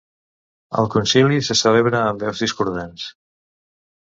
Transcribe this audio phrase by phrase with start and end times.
[0.79, 3.05] El concili se celebra amb veus discordants.